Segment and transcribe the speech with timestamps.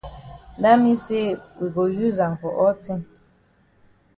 [0.61, 1.25] Dat mean say
[1.59, 2.99] we go use am for all tin.